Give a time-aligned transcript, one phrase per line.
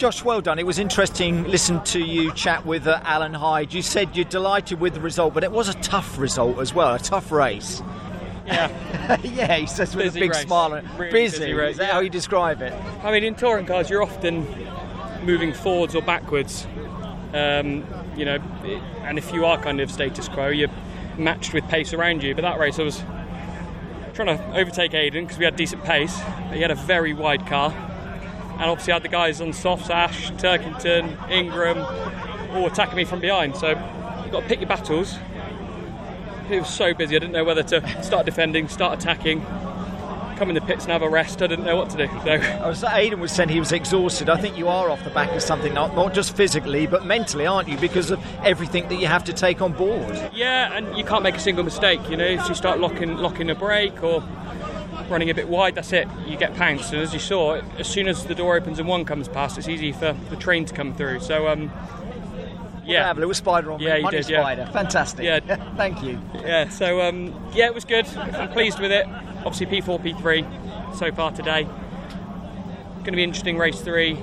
[0.00, 0.58] Josh, well done.
[0.58, 3.74] It was interesting listening to you chat with uh, Alan Hyde.
[3.74, 6.94] You said you're delighted with the result, but it was a tough result as well,
[6.94, 7.82] a tough race.
[8.46, 10.40] Yeah, yeah, he says with Busy a big race.
[10.40, 10.70] smile.
[10.96, 11.92] Really busy, busy race, is that yeah.
[11.92, 12.72] how you describe it?
[13.04, 14.46] I mean, in touring cars, you're often
[15.26, 16.66] moving forwards or backwards.
[17.34, 17.84] Um,
[18.16, 20.70] you know, it- and if you are kind of status quo, you're
[21.18, 22.34] matched with pace around you.
[22.34, 23.02] But that race, I was
[24.14, 27.46] trying to overtake Aiden because we had decent pace, but he had a very wide
[27.46, 27.70] car.
[28.60, 31.78] And obviously, I had the guys on softs, Ash, Turkington, Ingram,
[32.54, 33.56] all attacking me from behind.
[33.56, 35.16] So you've got to pick your battles.
[36.50, 39.40] It was so busy, I didn't know whether to start defending, start attacking,
[40.36, 41.40] come in the pits and have a rest.
[41.40, 42.06] I didn't know what to do.
[42.22, 42.32] So.
[42.32, 44.28] I was, Aiden was saying he was exhausted.
[44.28, 47.46] I think you are off the back of something, not, not just physically, but mentally,
[47.46, 47.78] aren't you?
[47.78, 50.30] Because of everything that you have to take on board.
[50.34, 52.00] Yeah, and you can't make a single mistake.
[52.10, 54.22] You know, if you start locking locking a brake or
[55.10, 56.08] running a bit wide, that's it.
[56.26, 56.92] You get pounced.
[56.92, 59.68] And as you saw, as soon as the door opens and one comes past, it's
[59.68, 61.20] easy for the train to come through.
[61.20, 61.70] So, um,
[62.86, 64.02] Yeah, yeah, a little spider on Yeah, me.
[64.02, 64.40] Money did, yeah.
[64.42, 64.66] spider.
[64.72, 65.24] Fantastic.
[65.24, 65.40] Yeah.
[65.76, 66.20] Thank you.
[66.34, 66.68] yeah.
[66.68, 68.06] So, um, yeah, it was good.
[68.16, 69.06] I'm pleased with it.
[69.44, 71.64] Obviously, P4, P3 so far today.
[71.64, 74.18] Going to be interesting race three.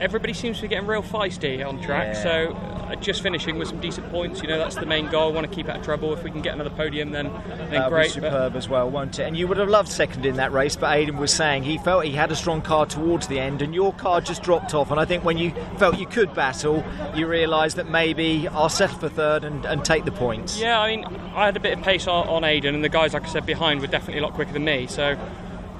[0.00, 2.14] Everybody seems to be getting real feisty on track.
[2.14, 2.22] Yeah.
[2.22, 4.40] So, uh, just finishing with some decent points.
[4.42, 5.32] You know, that's the main goal.
[5.32, 6.12] want to keep out of trouble.
[6.12, 8.12] If we can get another podium, then then That'll great.
[8.12, 9.24] superb as well, won't it?
[9.24, 12.04] And you would have loved second in that race, but Aiden was saying he felt
[12.04, 14.90] he had a strong car towards the end, and your car just dropped off.
[14.90, 18.98] And I think when you felt you could battle, you realised that maybe I'll settle
[18.98, 20.58] for third and, and take the points.
[20.58, 23.14] Yeah, I mean, I had a bit of pace on, on Aiden, and the guys,
[23.14, 24.86] like I said, behind were definitely a lot quicker than me.
[24.86, 25.18] So,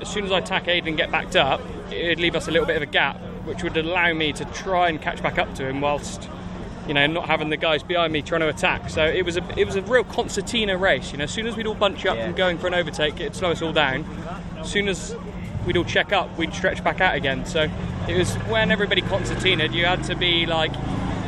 [0.00, 1.60] as soon as I attack Aiden and get backed up,
[1.90, 4.88] it'd leave us a little bit of a gap, which would allow me to try
[4.88, 6.28] and catch back up to him whilst,
[6.86, 8.90] you know, not having the guys behind me trying to attack.
[8.90, 11.10] So it was a it was a real concertina race.
[11.12, 12.26] You know, as soon as we'd all bunch up Yeah.
[12.26, 14.04] and going for an overtake, it'd slow us all down.
[14.58, 15.16] As soon as
[15.66, 17.44] we'd all check up, we'd stretch back out again.
[17.46, 17.68] So
[18.08, 20.72] it was when everybody concertinaed, you had to be like,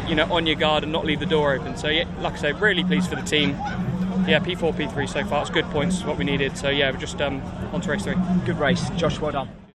[0.08, 1.76] you know, on your guard and not leave the door open.
[1.76, 3.50] So yeah, like I say, really pleased for the team.
[4.26, 5.41] Yeah, P4, P3 so far.
[5.41, 6.56] It's good points, what we needed.
[6.56, 7.42] So yeah, we're just um,
[7.72, 8.14] on to race three.
[8.44, 8.88] Good race.
[8.91, 9.48] Josh, well done.